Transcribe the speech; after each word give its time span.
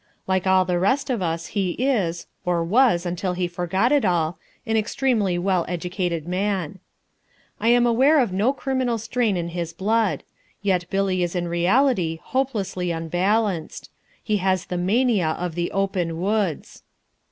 Like 0.25 0.47
all 0.47 0.65
the 0.65 0.79
rest 0.79 1.11
of 1.11 1.21
us 1.21 1.45
he 1.53 1.73
is, 1.73 2.25
or 2.43 2.63
was 2.63 3.05
until 3.05 3.33
he 3.33 3.47
forgot 3.47 3.91
it 3.91 4.03
all, 4.03 4.39
an 4.65 4.75
extremely 4.75 5.37
well 5.37 5.63
educated 5.67 6.27
man. 6.27 6.79
I 7.59 7.67
am 7.67 7.85
aware 7.85 8.19
of 8.19 8.33
no 8.33 8.51
criminal 8.51 8.97
strain 8.97 9.37
in 9.37 9.49
his 9.49 9.73
blood. 9.73 10.23
Yet 10.63 10.89
Billy 10.89 11.21
is 11.21 11.35
in 11.35 11.47
reality 11.47 12.19
hopelessly 12.23 12.89
unbalanced. 12.89 13.91
He 14.23 14.37
has 14.37 14.65
the 14.65 14.77
Mania 14.79 15.35
of 15.37 15.53
the 15.53 15.69
Open 15.71 16.19
Woods. 16.19 16.81